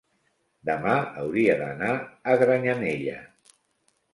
[0.69, 3.19] demà hauria d'anar a Granyanella.